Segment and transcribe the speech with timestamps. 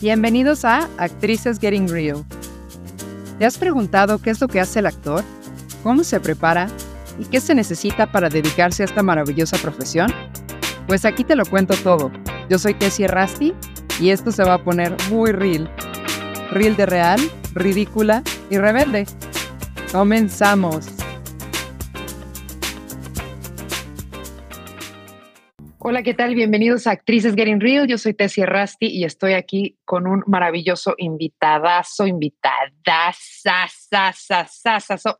[0.00, 2.24] Bienvenidos a Actrices Getting Real.
[3.40, 5.24] ¿Te has preguntado qué es lo que hace el actor?
[5.82, 6.68] ¿Cómo se prepara?
[7.18, 10.14] ¿Y qué se necesita para dedicarse a esta maravillosa profesión?
[10.86, 12.12] Pues aquí te lo cuento todo.
[12.48, 13.54] Yo soy Tessie Rasti
[14.00, 15.68] y esto se va a poner muy real.
[16.52, 17.20] Real de real,
[17.54, 19.04] ridícula y rebelde.
[19.90, 20.97] Comenzamos.
[25.90, 26.34] Hola, ¿qué tal?
[26.34, 27.86] Bienvenidos a Actrices Getting Real.
[27.86, 32.68] Yo soy Tessie Rasti y estoy aquí con un maravilloso invitadazo, invitadazo,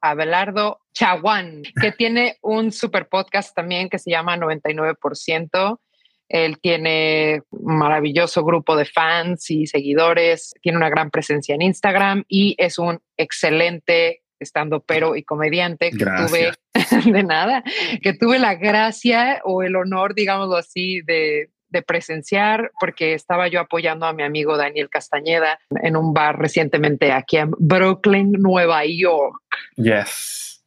[0.02, 5.80] Abelardo Chaguán, que tiene un super podcast también que se llama 99%.
[6.28, 12.24] Él tiene un maravilloso grupo de fans y seguidores, tiene una gran presencia en Instagram
[12.28, 16.52] y es un excelente estando pero y comediante que tuve
[17.04, 17.62] de nada,
[18.02, 23.60] que tuve la gracia o el honor, digámoslo así, de, de presenciar porque estaba yo
[23.60, 29.40] apoyando a mi amigo Daniel Castañeda en un bar recientemente aquí en Brooklyn, Nueva York.
[29.76, 30.64] Yes.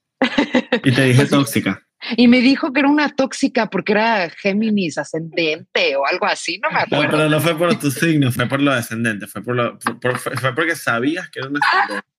[0.84, 1.82] Y te dije tóxica.
[2.18, 6.72] Y me dijo que era una tóxica porque era Géminis ascendente o algo así, no
[6.72, 7.04] me acuerdo.
[7.04, 10.56] No, pero no fue por tu signo, fue por lo descendente, fue, por lo, fue
[10.56, 12.11] porque sabías que era una ascendente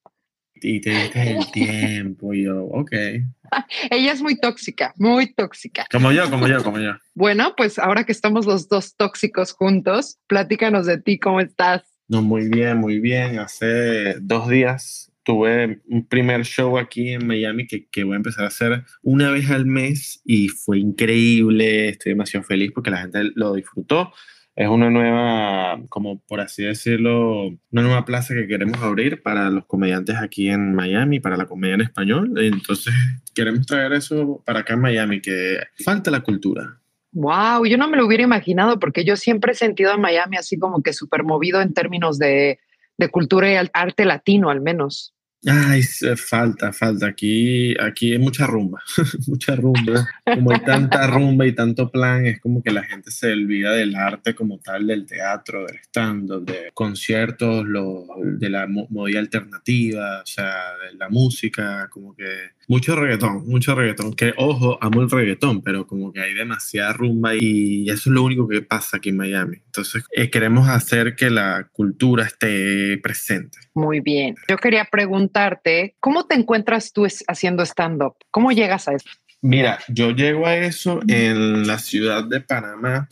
[0.62, 2.32] y te diste el tiempo.
[2.34, 2.92] Y yo, ok.
[3.90, 5.86] Ella es muy tóxica, muy tóxica.
[5.90, 6.92] Como yo, como yo, como yo.
[7.14, 11.82] Bueno, pues ahora que estamos los dos tóxicos juntos, platícanos de ti, ¿cómo estás?
[12.08, 13.38] No, muy bien, muy bien.
[13.38, 18.44] Hace dos días tuve un primer show aquí en Miami que, que, voy a empezar
[18.44, 21.90] a hacer una vez al mes y fue increíble.
[21.90, 24.12] Estoy demasiado feliz porque la gente lo disfrutó
[24.54, 29.64] es una nueva, como por así decirlo, una nueva plaza que queremos abrir para los
[29.66, 32.32] comediantes aquí en Miami, para la comedia en español.
[32.36, 32.92] Entonces,
[33.34, 36.78] queremos traer eso para acá en Miami, que falta la cultura.
[37.12, 40.58] Wow, yo no me lo hubiera imaginado porque yo siempre he sentido a Miami así
[40.58, 42.58] como que súper movido en términos de,
[42.96, 45.14] de cultura y arte latino, al menos.
[45.44, 47.08] Ay, falta, falta.
[47.08, 48.80] Aquí, aquí hay mucha rumba,
[49.26, 50.08] mucha rumba.
[50.24, 53.96] Como hay tanta rumba y tanto plan, es como que la gente se olvida del
[53.96, 60.26] arte como tal, del teatro, del stand-up, de conciertos, lo, de la movida alternativa, o
[60.26, 64.14] sea, de la música, como que mucho reggaetón, mucho reggaetón.
[64.14, 68.22] Que ojo, amo el reggaetón, pero como que hay demasiada rumba y eso es lo
[68.22, 69.58] único que pasa aquí en Miami.
[69.66, 73.58] Entonces, eh, queremos hacer que la cultura esté presente.
[73.74, 74.34] Muy bien.
[74.48, 78.14] Yo quería preguntarte, ¿cómo te encuentras tú haciendo stand-up?
[78.30, 79.08] ¿Cómo llegas a eso?
[79.40, 83.08] Mira, yo llego a eso en la ciudad de Panamá.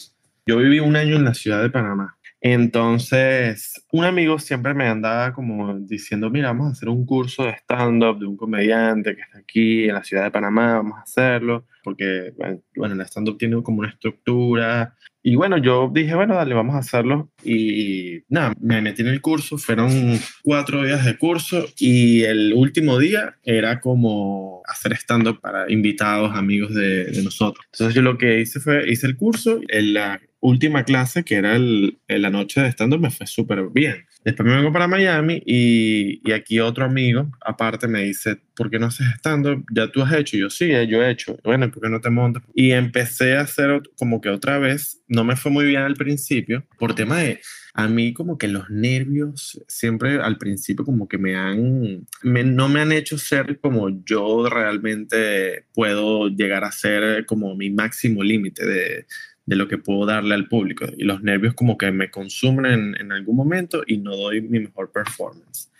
[0.46, 2.16] Yo viví un año en la ciudad de Panamá.
[2.40, 7.52] Entonces, un amigo siempre me andaba como diciendo, mira, vamos a hacer un curso de
[7.52, 11.66] stand-up de un comediante que está aquí en la ciudad de Panamá, vamos a hacerlo,
[11.84, 12.32] porque,
[12.76, 14.96] bueno, el stand-up tiene como una estructura.
[15.22, 17.30] Y bueno, yo dije, bueno, dale, vamos a hacerlo.
[17.44, 22.98] Y nada, me metí en el curso, fueron cuatro días de curso y el último
[22.98, 27.66] día era como hacer stand-up para invitados, amigos de, nosotros.
[27.72, 31.56] Entonces yo lo que hice fue, hice el curso, en la última clase, que era
[31.56, 34.06] el, la noche de stand-up, me fue súper bien.
[34.24, 38.78] Después me vengo para Miami y, y, aquí otro amigo, aparte, me dice, ¿por qué
[38.78, 39.64] no haces stand-up?
[39.72, 40.36] ¿Ya tú has hecho?
[40.36, 41.38] Y yo, sí, yo he hecho.
[41.44, 42.42] Bueno, ¿por qué no te montas?
[42.54, 46.64] Y empecé a hacer como que otra vez, no me fue muy bien al principio,
[46.78, 47.40] por tema de,
[47.74, 52.80] a mí como que los nervios siempre al principio como que me han, no me
[52.80, 59.06] han hecho ser como yo realmente puedo llegar a ser como mi máximo límite de
[59.50, 60.86] de lo que puedo darle al público.
[60.96, 64.92] Y los nervios como que me consumen en, algún momento y no doy mi mejor
[64.92, 65.72] performance.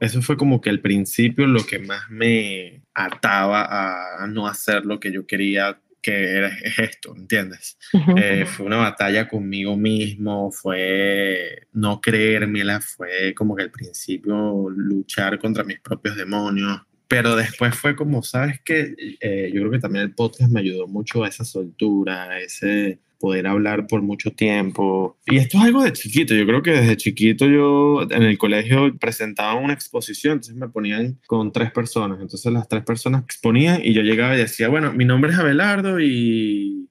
[0.00, 4.98] Eso fue como que al principio lo que más me ataba a no hacer lo
[4.98, 6.48] que yo quería que era
[6.78, 7.78] esto, ¿entiendes?
[8.16, 15.38] Eh, fue una batalla conmigo mismo, fue no creérmela, fue como que al principio luchar
[15.38, 18.94] contra mis propios demonios, pero después fue como, ¿sabes qué?
[19.20, 22.98] Eh, yo creo que también el podcast me ayudó mucho a esa soltura, a ese
[23.18, 25.16] poder hablar por mucho tiempo.
[25.26, 26.34] Y esto es algo de chiquito.
[26.34, 31.18] Yo creo que desde chiquito yo en el colegio presentaba una exposición, entonces me ponían
[31.26, 32.20] con tres personas.
[32.20, 36.00] Entonces las tres personas exponían y yo llegaba y decía, bueno, mi nombre es Abelardo
[36.00, 36.90] y,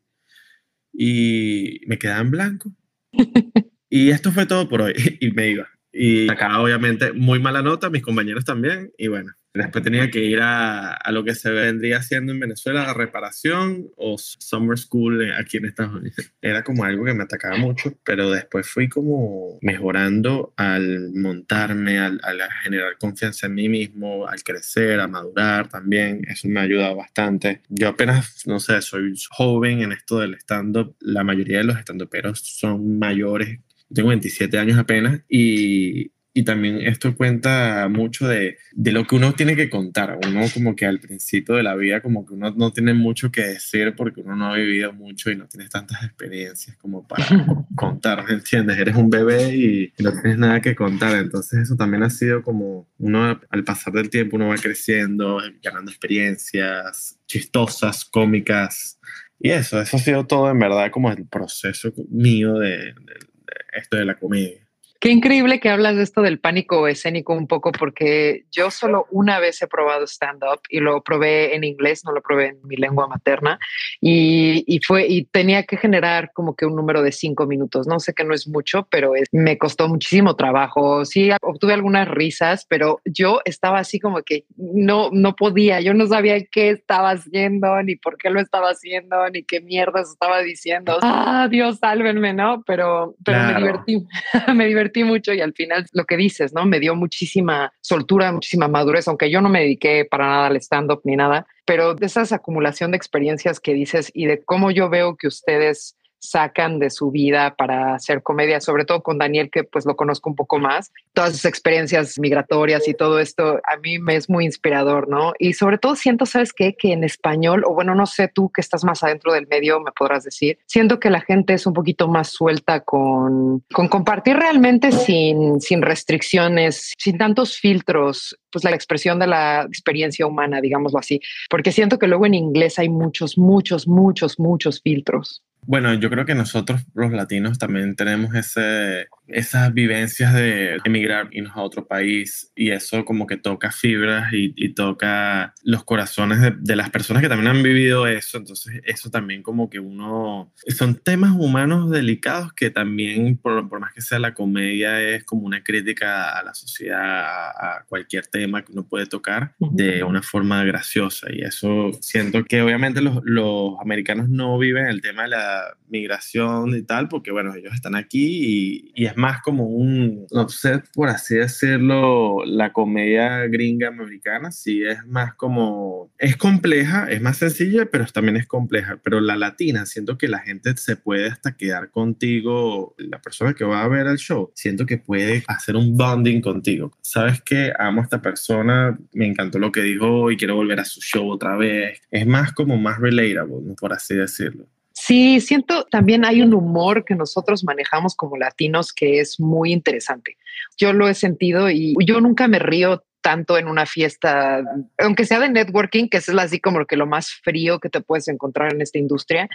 [0.91, 2.71] y me quedaba en blanco.
[3.89, 4.93] y esto fue todo por hoy.
[5.19, 5.72] y me iba.
[5.93, 8.91] Y acá obviamente muy mala nota, mis compañeros también.
[8.97, 12.89] Y bueno, Después tenía que ir a, a, lo que se vendría haciendo en Venezuela,
[12.89, 16.33] a reparación o summer school aquí en Estados Unidos.
[16.41, 22.19] Era como algo que me atacaba mucho, pero después fui como mejorando al montarme, al,
[22.23, 26.25] al generar confianza en mí mismo, al crecer, a madurar también.
[26.27, 27.61] Eso me ha ayudado bastante.
[27.69, 30.95] Yo apenas, no sé, soy joven en esto del stand-up.
[30.99, 33.59] La mayoría de los stand-uperos son mayores
[33.93, 39.33] tengo 27 años apenas y, y también esto cuenta mucho de, de, lo que uno
[39.33, 40.17] tiene que contar.
[40.27, 43.41] Uno como que al principio de la vida como que uno no tiene mucho que
[43.41, 47.23] decir porque uno no ha vivido mucho y no tienes tantas experiencias como para
[47.75, 48.79] contar, ¿me entiendes?
[48.79, 51.15] Eres un bebé y, no tienes nada que contar.
[51.17, 55.91] Entonces eso también ha sido como uno al pasar del tiempo uno va creciendo, ganando
[55.91, 58.99] experiencias chistosas, cómicas.
[59.39, 63.32] Y eso, eso ha sido todo en verdad como el proceso mío de, de
[63.73, 64.62] esto de la comedia.
[65.03, 69.37] Qué increíble que hablas de esto del pánico escénico un poco, porque yo solo una
[69.37, 73.09] vez he probado stand-up y lo probé en inglés, no lo probé en mi lengua
[73.09, 73.59] materna,
[73.99, 77.85] y, y, fue, y tenía que generar como que un número de cinco minutos.
[77.85, 81.03] No sé que no es mucho, pero es, me costó muchísimo trabajo.
[81.03, 86.07] Sí, obtuve algunas risas, pero yo estaba así como que no, no podía, yo no
[86.07, 90.99] sabía qué estaba haciendo, ni por qué lo estaba haciendo, ni qué mierdas estaba diciendo.
[91.01, 92.63] Ah, Dios, sálvenme, ¿no?
[92.65, 93.53] Pero, pero claro.
[93.59, 94.07] me divertí,
[94.55, 96.65] me divertí mucho y al final lo que dices, ¿no?
[96.65, 101.01] Me dio muchísima soltura, muchísima madurez, aunque yo no me dediqué para nada al stand-up
[101.05, 105.15] ni nada, pero de esas acumulación de experiencias que dices y de cómo yo veo
[105.15, 109.85] que ustedes sacan de su vida para hacer comedia, sobre todo con Daniel, que pues
[109.85, 114.15] lo conozco un poco más, todas sus experiencias migratorias y todo esto, a mí me
[114.15, 115.33] es muy inspirador, ¿no?
[115.37, 116.75] Y sobre todo siento, ¿sabes qué?
[116.75, 119.91] Que en español, o bueno, no sé tú que estás más adentro del medio, me
[119.91, 124.91] podrás decir, siento que la gente es un poquito más suelta con, con compartir realmente
[124.93, 131.19] sin, sin restricciones, sin tantos filtros, pues la expresión de la experiencia humana, digámoslo así,
[131.49, 135.43] porque siento que luego en inglés hay muchos, muchos, muchos, muchos filtros.
[135.65, 141.61] Bueno, yo creo que nosotros los latinos también tenemos ese, esas vivencias de emigrar a
[141.61, 146.75] otro país y eso como que toca fibras y, y toca los corazones de, de,
[146.75, 148.37] las personas que también han vivido eso.
[148.37, 150.51] Entonces eso también como que uno...
[150.67, 155.43] Son temas humanos delicados que también, por, por más que sea la comedia, es como
[155.43, 160.63] una crítica a la sociedad, a, cualquier tema que uno puede tocar de una forma
[160.63, 161.27] graciosa.
[161.31, 166.75] Y eso siento que obviamente los, los americanos no viven el tema de la migración
[166.75, 170.81] y tal, porque bueno, ellos están aquí y, y, es más como un, no sé,
[170.93, 177.37] por así decirlo, la comedia gringa americana, sí es más como, es compleja, es más
[177.37, 181.55] sencilla, pero también es compleja, pero la latina, siento que la gente se puede hasta
[181.55, 185.95] quedar contigo, la persona que va a ver el show, siento que puede hacer un
[185.97, 186.91] bonding contigo.
[187.01, 190.85] Sabes que amo a esta persona, me encantó lo que dijo y quiero volver a
[190.85, 192.01] su show otra vez.
[192.11, 194.67] Es más como más relatable, por así decirlo.
[194.93, 200.37] Sí, siento también hay un humor que nosotros manejamos como latinos que es muy interesante.
[200.77, 204.61] Yo lo he sentido y yo nunca me río tanto en una fiesta,
[204.99, 208.01] aunque sea de networking, que es así como lo que lo más frío que te
[208.01, 209.49] puedes encontrar en esta industria,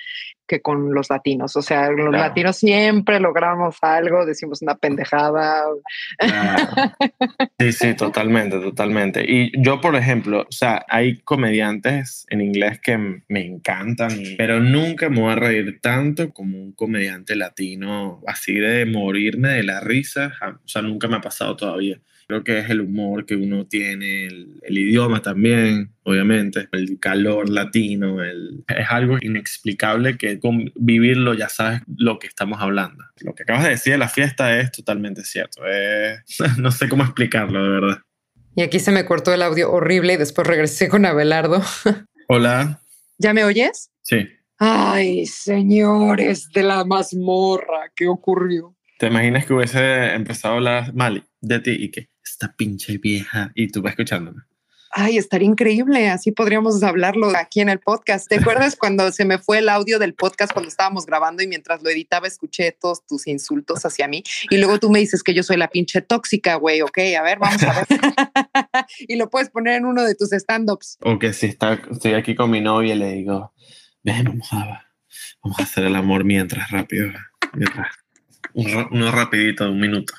[0.48, 1.54] que con los latinos.
[1.54, 2.28] O sea, los claro.
[2.28, 5.64] latinos siempre logramos algo, decimos una pendejada.
[6.18, 6.92] Claro.
[7.60, 9.24] Sí, sí, totalmente, totalmente.
[9.28, 15.10] Y yo, por ejemplo, o sea, hay comediantes en inglés que me encantan, pero nunca
[15.10, 20.32] me voy a reír tanto como un comediante latino, así de morirme de la risa.
[20.64, 22.00] O sea, nunca me ha pasado todavía.
[22.28, 27.48] Creo que es el humor que uno tiene, el, el idioma también, obviamente, el calor
[27.48, 33.02] latino, el, es algo inexplicable que con vivirlo ya sabes lo que estamos hablando.
[33.20, 35.66] Lo que acabas de decir de la fiesta es totalmente cierto.
[35.66, 36.22] Es,
[36.58, 37.98] no sé cómo explicarlo, de verdad.
[38.54, 41.62] Y aquí se me cortó el audio horrible y después regresé con Abelardo.
[42.28, 42.82] Hola.
[43.16, 43.90] ¿Ya me oyes?
[44.02, 44.28] Sí.
[44.58, 48.76] Ay, señores de la mazmorra, ¿qué ocurrió?
[48.98, 53.52] ¿Te imaginas que hubiese empezado a hablar mal de ti y que esta pinche vieja
[53.54, 54.42] y tú vas escuchándome?
[54.90, 56.08] Ay, estaría increíble.
[56.08, 58.28] Así podríamos hablarlo aquí en el podcast.
[58.28, 61.82] ¿Te acuerdas cuando se me fue el audio del podcast cuando estábamos grabando y mientras
[61.82, 64.22] lo editaba escuché todos tus insultos hacia mí?
[64.50, 66.80] Y luego tú me dices que yo soy la pinche tóxica, güey.
[66.82, 67.86] Ok, a ver, vamos a ver.
[69.00, 70.98] y lo puedes poner en uno de tus stand-ups.
[71.02, 73.52] O que si está, estoy aquí con mi novia y le digo,
[74.02, 74.86] ven, vamos a,
[75.42, 77.10] vamos a hacer el amor mientras rápido.
[77.52, 77.88] Mientras
[78.54, 80.14] uno rapidito de un minuto.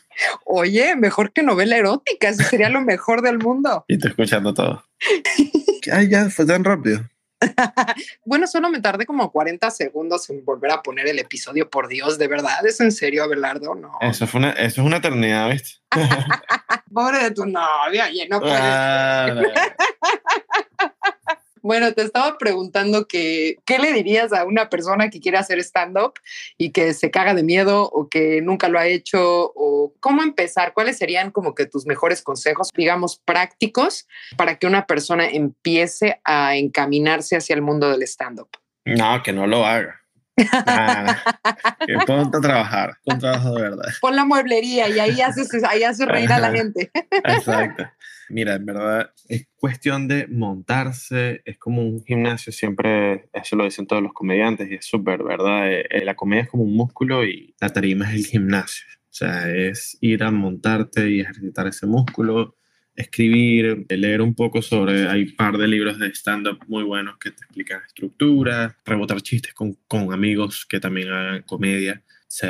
[0.46, 3.86] Oye, mejor que novela erótica, eso sería lo mejor del mundo.
[3.88, 4.84] Y estoy escuchando todo.
[5.92, 7.02] Ay, ya fue tan rápido.
[8.26, 12.18] bueno, solo me tardé como 40 segundos en volver a poner el episodio, por Dios,
[12.18, 13.76] de verdad, ¿es en serio, Abelardo?
[13.76, 13.94] No.
[14.02, 15.80] Eso, fue una, eso es una eternidad, ¿viste?
[16.94, 18.58] Pobre de tu novia, oye, no puedes.
[18.60, 19.28] Ah,
[21.70, 26.14] Bueno, te estaba preguntando que, ¿qué le dirías a una persona que quiere hacer stand-up
[26.58, 29.52] y que se caga de miedo o que nunca lo ha hecho?
[29.56, 30.74] ¿O cómo empezar?
[30.74, 36.56] ¿Cuáles serían como que tus mejores consejos, digamos, prácticos para que una persona empiece a
[36.56, 38.50] encaminarse hacia el mundo del stand-up?
[38.86, 39.99] No, que no lo haga.
[40.52, 41.18] Ah,
[42.06, 43.86] ponte a trabajar, un trabajo de verdad.
[44.02, 46.92] Pon la mueblería y ahí haces, ahí haces reír a la gente.
[47.12, 47.86] Exacto.
[48.30, 53.88] Mira, en verdad es cuestión de montarse, es como un gimnasio, siempre, eso lo dicen
[53.88, 55.72] todos los comediantes y es súper, ¿verdad?
[55.72, 58.86] Eh, eh, la comedia es como un músculo y la tarima es el gimnasio.
[59.06, 62.59] O sea, es ir a montarte y ejercitar ese músculo,
[63.00, 67.32] escribir, leer un poco sobre, hay un par de libros de stand-up muy buenos que
[67.32, 72.04] te explican estructura, rebotar chistes con, con amigos que también hagan comedia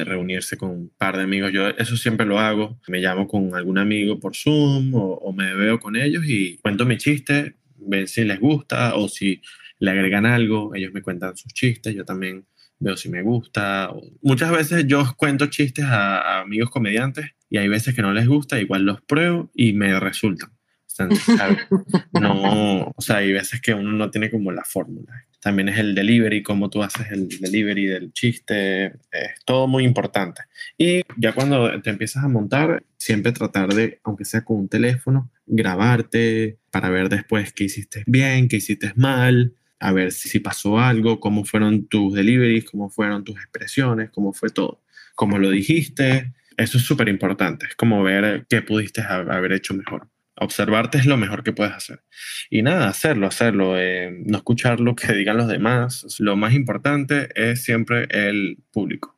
[0.05, 1.51] reunirse con un par de amigos.
[1.51, 2.79] Yo eso siempre lo hago.
[2.87, 6.97] Me llamo con algún amigo por Zoom o, me veo con ellos y cuento mi
[6.97, 9.41] chiste, ven si les gusta o si
[9.79, 10.75] le agregan algo.
[10.75, 12.45] Ellos me cuentan sus chistes, yo también
[12.79, 13.91] veo si me gusta.
[14.21, 18.59] Muchas veces yo cuento chistes a, amigos comediantes y hay veces que no les gusta,
[18.59, 20.51] igual los pruebo y me resultan.
[22.11, 25.95] no, o sea, hay veces que uno no tiene como la fórmula también es el
[25.95, 30.43] delivery, cómo tú haces el delivery del chiste, es todo muy importante.
[30.77, 35.31] Y ya cuando te empiezas a montar, siempre tratar de, aunque sea con un teléfono,
[35.45, 41.19] grabarte para ver después qué hiciste bien, qué hiciste mal, a ver si pasó algo,
[41.19, 44.81] cómo fueron tus deliveries, cómo fueron tus expresiones, cómo fue todo,
[45.15, 46.33] cómo lo dijiste.
[46.57, 50.09] Eso es súper importante, es como ver qué pudiste haber hecho mejor.
[50.41, 52.01] Observarte es lo mejor que puedes hacer.
[52.49, 56.15] Y nada, hacerlo, hacerlo, eh, no escuchar lo que digan los demás.
[56.19, 59.17] Lo más importante es siempre el público.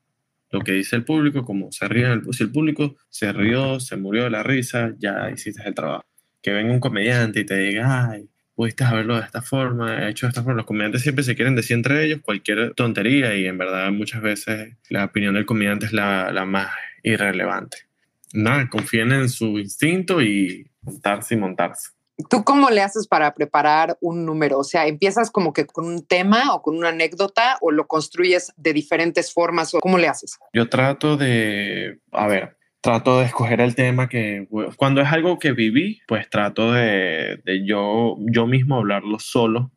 [0.49, 3.97] Lo que dice el público, como se ríe, el, si el público se rió, se
[3.97, 6.05] murió de la risa, ya hiciste el trabajo.
[6.41, 8.27] Que venga un comediante y te diga, ay,
[8.61, 10.57] pudiste haberlo de esta forma, hecho de esta forma.
[10.57, 14.75] Los comediantes siempre se quieren decir entre ellos cualquier tontería y en verdad muchas veces
[14.87, 16.69] la opinión del comediante es la, la más
[17.01, 17.77] irrelevante.
[18.33, 21.89] Nada, confíen en su instinto y montarse y montarse.
[22.29, 24.59] ¿Tú cómo le haces para preparar un número?
[24.59, 28.53] O sea, ¿empiezas como que con un tema o con una anécdota o lo construyes
[28.57, 30.37] de diferentes formas o cómo le haces?
[30.53, 35.51] Yo trato de, a ver, trato de escoger el tema que, cuando es algo que
[35.51, 39.71] viví, pues trato de, de yo, yo mismo hablarlo solo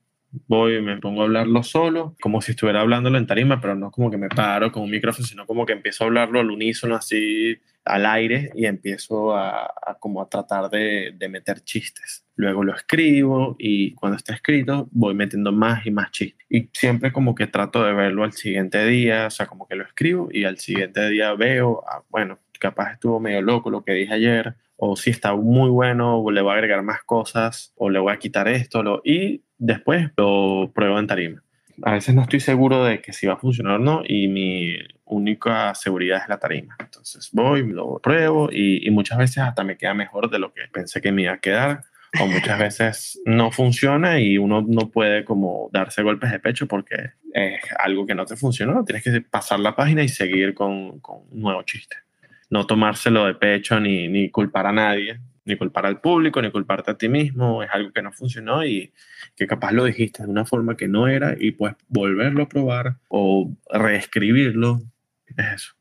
[0.47, 4.11] voy, me pongo a hablarlo solo, como si estuviera hablándolo en tarima, pero no como
[4.11, 7.59] que me paro con un micrófono, sino como que empiezo a hablarlo al unísono, así
[7.85, 9.71] al aire, y empiezo a,
[10.01, 12.25] como a tratar de, de, meter chistes.
[12.35, 16.47] Luego lo escribo y cuando está escrito voy metiendo más y más chistes.
[16.49, 19.85] Y siempre como que trato de verlo al siguiente día, o sea, como que lo
[19.85, 24.15] escribo y al siguiente día veo, ah, bueno, capaz estuvo medio loco lo que dije
[24.15, 27.99] ayer, o si está muy bueno, o le voy a agregar más cosas, o le
[27.99, 31.43] voy a quitar esto, lo, y después lo pruebo en tarima.
[31.83, 34.77] A veces no estoy seguro de que si va a funcionar o no, y mi
[35.05, 36.75] única seguridad es la tarima.
[36.81, 40.63] Entonces voy, lo pruebo, y, y muchas veces hasta me queda mejor de lo que
[40.73, 41.83] pensé que me iba a quedar
[42.19, 47.11] o muchas veces no funciona y uno no puede como darse golpes de pecho porque
[47.33, 48.85] es algo que no te funcionó.
[48.85, 52.04] Tienes que pasar la página y seguir con, con un nuevo chiste
[52.51, 56.91] no tomárselo de pecho ni, ni culpar a nadie, ni culpar al público, ni culparte
[56.91, 58.93] a ti mismo, es algo que no funcionó y
[59.37, 62.97] que capaz lo dijiste de una forma que no era y pues volverlo a probar
[63.09, 64.81] o reescribirlo,
[65.27, 65.75] es eso.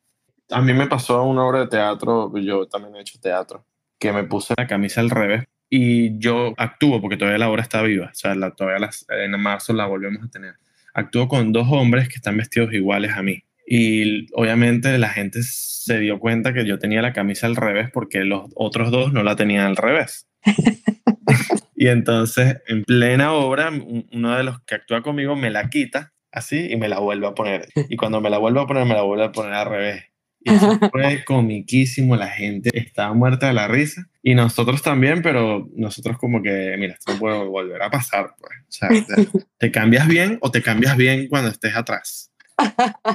[0.49, 3.65] A mí me pasó una obra de teatro, yo también he hecho teatro,
[3.97, 7.81] que me puse la camisa al revés y yo actúo porque todavía la obra está
[7.81, 10.55] viva, o sea, la, todavía en marzo la volvemos a tener.
[10.93, 13.43] Actúo con dos hombres que están vestidos iguales a mí
[13.75, 18.23] y obviamente la gente se dio cuenta que yo tenía la camisa al revés porque
[18.23, 20.27] los otros dos no la tenían al revés.
[21.75, 26.71] y entonces, en plena obra, uno de los que actúa conmigo me la quita así
[26.71, 27.67] y me la vuelve a poner.
[27.89, 30.03] Y cuando me la vuelve a poner, me la vuelve a poner al revés.
[30.41, 35.67] Y eso fue comiquísimo, la gente estaba muerta de la risa y nosotros también, pero
[35.75, 38.51] nosotros como que, mira, esto no puede volver a pasar, pues.
[38.59, 38.89] O sea,
[39.57, 42.32] te cambias bien o te cambias bien cuando estés atrás.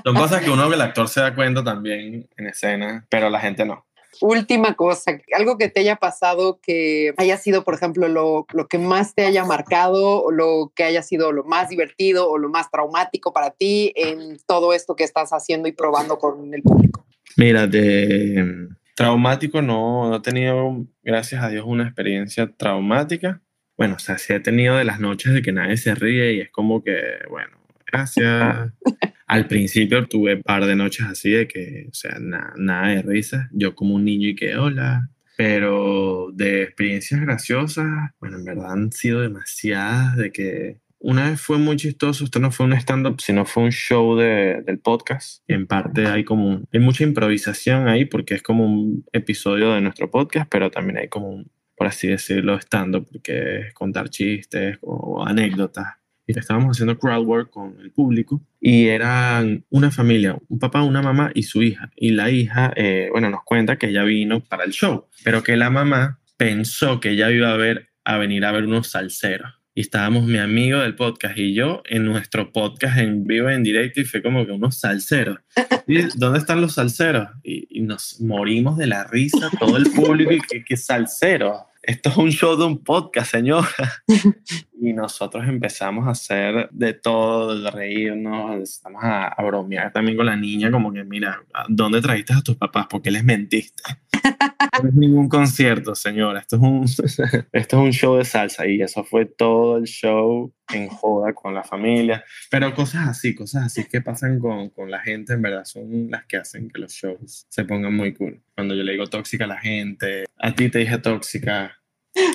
[0.05, 3.64] Son cosas que uno, el actor, se da cuenta también en escena, pero la gente
[3.64, 3.87] no.
[4.21, 8.78] Última cosa, algo que te haya pasado que haya sido, por ejemplo, lo, lo, que
[8.78, 12.71] más te haya marcado, o lo que haya sido lo más divertido o lo más
[12.71, 17.07] traumático para ti en todo esto que estás haciendo y probando con el público.
[17.37, 23.40] Mira, de traumático no, no he tenido, gracias a Dios, una experiencia traumática.
[23.76, 26.40] Bueno, o sea, sí he tenido de las noches de que nadie se ríe y
[26.40, 26.97] es como que,
[27.31, 28.73] bueno, gracias.
[29.29, 33.51] Al principio tuve par de noches así de que, o sea, nada de risa.
[33.53, 35.11] Yo como un niño y que, hola.
[35.37, 37.87] Pero de experiencias graciosas,
[38.19, 42.51] bueno, en verdad han sido demasiadas de que una vez fue muy chistoso, esto no
[42.51, 45.45] fue un stand-up, sino fue un show de, del podcast.
[45.47, 50.11] En parte hay como, hay mucha improvisación ahí porque es como un episodio de nuestro
[50.11, 55.25] podcast, pero también hay como un, por así decirlo, stand-up, porque es contar chistes o
[55.25, 55.99] anécdotas
[56.37, 61.45] estábamos haciendo crowdwork con el público y eran una familia, un papá, una mamá y
[61.45, 61.91] su hija.
[61.97, 65.57] Y la hija, eh, bueno, nos cuenta que ella vino para el show, pero que
[65.57, 69.83] la mamá pensó que ella iba a, ver, a venir a ver unos salseros y
[69.83, 74.05] estábamos mi amigo del podcast y yo en nuestro podcast en vivo, en directo, y
[74.05, 75.39] fue como que unos salseros.
[75.87, 77.29] ¿Y ¿Dónde están los salseros?
[77.45, 81.59] Y, nos morimos de la risa, todo el público, y que, que salseros.
[81.81, 83.69] Esto es un show de un podcast, señora.
[84.81, 90.27] y nosotros empezamos a hacer de todo, de reírnos, empezamos a, a bromear también con
[90.27, 92.87] la niña, como que, mira, ¿dónde trajiste a tus papás?
[92.87, 93.83] ¿Por qué les mentiste?
[94.83, 96.41] no es ningún concierto, señora.
[96.41, 96.85] Esto es, un,
[97.53, 101.55] esto es un show de salsa y eso fue todo el show en joda con
[101.55, 102.25] la familia.
[102.51, 106.25] Pero cosas así, cosas así que pasan con, con la gente, en verdad, son las
[106.27, 108.41] que hacen que los shows se pongan muy cool.
[108.55, 111.77] Cuando yo le digo tóxica a la gente, a ti te dije tóxica.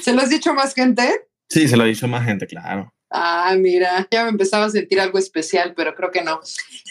[0.01, 1.09] ¿Se lo has dicho más gente?
[1.49, 2.93] Sí, se lo ha dicho más gente, claro.
[3.15, 6.39] Ah, mira, ya me empezaba a sentir algo especial, pero creo que no.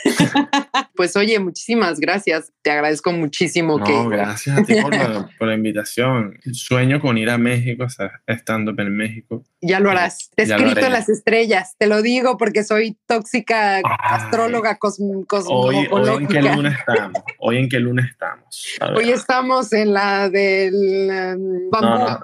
[0.94, 2.52] pues oye, muchísimas gracias.
[2.62, 4.08] Te agradezco muchísimo no, que...
[4.16, 6.38] Gracias a ti por la, por la, invitación.
[6.52, 9.42] Sueño con ir a México, o sea, estando en México.
[9.60, 10.30] Ya lo harás.
[10.36, 13.82] Te he escrito en las estrellas, te lo digo porque soy tóxica Ay.
[13.98, 15.42] astróloga cosmológica.
[15.48, 17.22] Hoy, hoy, en qué luna estamos.
[17.38, 18.78] Hoy en qué luna estamos.
[18.94, 22.20] Hoy estamos en la del um, no, no.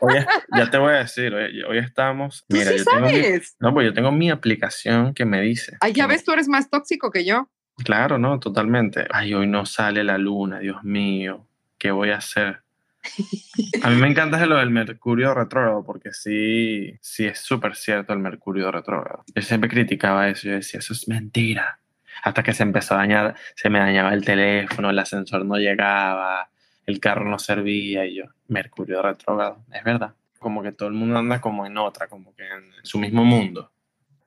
[0.00, 0.14] Hoy,
[0.56, 2.44] ya te voy a decir, hoy, hoy estamos.
[2.48, 5.76] Mira, sí yo tengo mi, no, pues yo tengo mi aplicación que me dice.
[5.80, 7.48] Ay, ya ves, tú eres más tóxico que yo.
[7.84, 9.06] Claro, no, totalmente.
[9.10, 11.46] Ay, hoy no sale la luna, Dios mío,
[11.78, 12.62] ¿qué voy a hacer?
[13.82, 18.18] A mí me encanta lo del Mercurio retrógrado porque sí, sí es súper cierto el
[18.18, 19.24] Mercurio retrógrado.
[19.34, 21.80] Yo siempre criticaba eso, yo decía, eso es mentira.
[22.22, 26.50] Hasta que se empezó a dañar, se me dañaba el teléfono, el ascensor no llegaba,
[26.84, 30.14] el carro no servía y yo, Mercurio retrógrado, es verdad.
[30.40, 33.70] Como que todo el mundo anda como en otra, como que en su mismo mundo.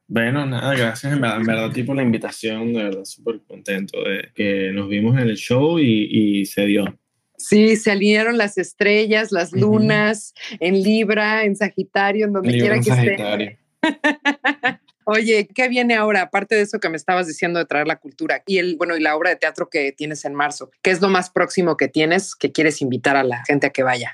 [0.07, 4.29] Bueno, nada, gracias en verdad, en verdad tipo la invitación, de verdad súper contento de
[4.35, 6.99] que nos vimos en el show y, y se dio.
[7.37, 10.57] Sí, se alinearon las estrellas, las lunas, uh -huh.
[10.61, 13.49] en Libra, en Sagitario, en donde Libra quiera en que Sagitario.
[13.49, 13.59] esté.
[15.05, 16.21] Oye, ¿qué viene ahora?
[16.21, 19.01] Aparte de eso que me estabas diciendo de traer la cultura y el, bueno, y
[19.01, 22.35] la obra de teatro que tienes en marzo, ¿qué es lo más próximo que tienes
[22.35, 24.13] que quieres invitar a la gente a que vaya?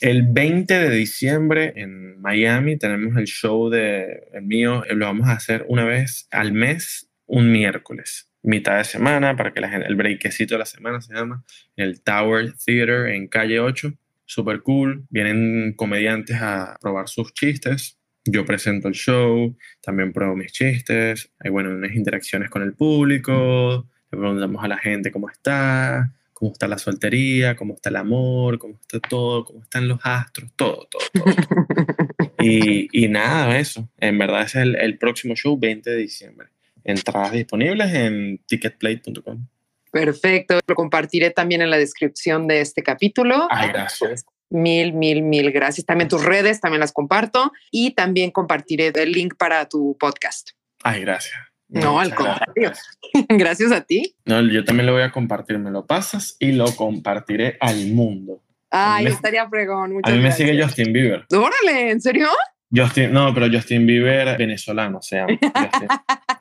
[0.00, 5.32] El 20 de diciembre en Miami tenemos el show de el mío, lo vamos a
[5.32, 9.96] hacer una vez al mes, un miércoles, mitad de semana, para que la gente, el
[9.96, 11.44] breakcito de la semana se llama,
[11.76, 13.92] en el Tower Theater en calle 8,
[14.24, 20.52] super cool, vienen comediantes a probar sus chistes, yo presento el show, también pruebo mis
[20.52, 26.12] chistes, hay bueno, unas interacciones con el público, le preguntamos a la gente cómo está,
[26.36, 30.50] cómo está la soltería, cómo está el amor, cómo está todo, cómo están los astros,
[30.54, 31.24] todo, todo, todo.
[32.40, 33.88] y, y, nada, eso.
[33.96, 36.48] En verdad es el, el, próximo show, 20 de diciembre.
[36.84, 39.46] Entradas disponibles en ticketplate.com.
[39.90, 43.48] Perfecto, lo compartiré también en la descripción de este capítulo.
[43.48, 44.26] Ay, gracias.
[44.50, 45.86] Mil, mil, mil gracias.
[45.86, 50.50] También tus redes, también las comparto y también compartiré el link para tu podcast.
[50.82, 51.55] Ay, gracias.
[51.68, 52.72] No, al contrario.
[53.28, 53.72] Gracias.
[53.72, 54.14] a ti.
[54.24, 55.58] No, yo también lo voy a compartir.
[55.58, 58.42] Me lo pasas y lo compartiré al mundo.
[58.70, 59.94] Ay, me, estaría fregón.
[59.94, 60.46] Muchas a mí gracias.
[60.46, 61.24] me sigue Justin Bieber.
[61.32, 62.28] Órale, ¿en serio?
[62.74, 65.26] Justin, no, pero Justin Bieber venezolano, o sea.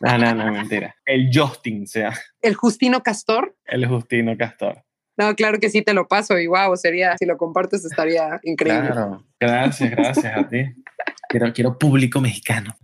[0.02, 0.96] no, no, no, mentira.
[1.06, 2.14] El Justin, sea.
[2.42, 3.56] ¿El Justino Castor?
[3.66, 4.84] El Justino Castor.
[5.18, 8.90] No, claro que sí, te lo paso y wow, sería, si lo compartes estaría increíble.
[8.90, 10.66] Claro, gracias, gracias a ti.
[11.30, 12.76] Quiero, quiero público mexicano.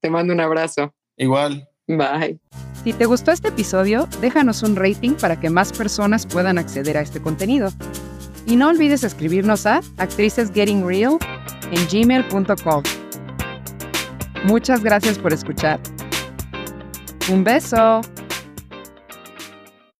[0.00, 0.94] Te mando un abrazo.
[1.16, 1.68] Igual.
[1.86, 2.38] Bye.
[2.82, 7.00] Si te gustó este episodio, déjanos un rating para que más personas puedan acceder a
[7.00, 7.70] este contenido.
[8.46, 11.18] Y no olvides escribirnos a actricesgettingreal
[11.70, 12.82] en gmail.com.
[14.44, 15.80] Muchas gracias por escuchar.
[17.32, 18.02] Un beso.